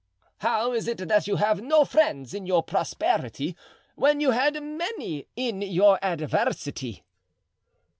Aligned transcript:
"How 0.39 0.71
is 0.73 0.87
it 0.87 0.97
that 1.09 1.27
you 1.27 1.35
have 1.35 1.61
no 1.61 1.85
friends 1.85 2.33
in 2.33 2.47
your 2.47 2.63
prosperity 2.63 3.55
when 3.93 4.19
you 4.19 4.31
had 4.31 4.55
many 4.63 5.27
in 5.35 5.61
adversity?" 6.01 7.03